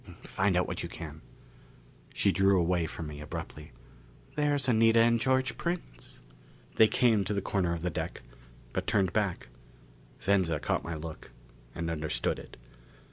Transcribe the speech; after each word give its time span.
"Find 0.23 0.57
out 0.57 0.67
what 0.67 0.81
you 0.81 0.89
can." 0.89 1.21
She 2.11 2.31
drew 2.31 2.59
away 2.59 2.87
from 2.87 3.05
me 3.05 3.21
abruptly. 3.21 3.71
"There's 4.33 4.67
Anita 4.67 4.97
and 4.99 5.21
George 5.21 5.59
Prince." 5.59 6.23
They 6.77 6.87
came 6.87 7.23
to 7.23 7.35
the 7.35 7.39
corner 7.39 7.71
of 7.75 7.83
the 7.83 7.91
deck, 7.91 8.23
but 8.73 8.87
turned 8.87 9.13
back. 9.13 9.49
Venza 10.19 10.59
caught 10.59 10.83
my 10.83 10.95
look. 10.95 11.29
And 11.75 11.87
understood 11.91 12.39
it. 12.39 12.57